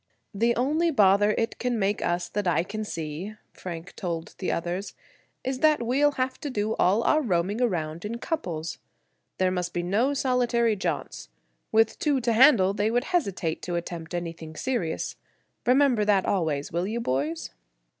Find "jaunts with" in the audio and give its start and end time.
10.75-11.99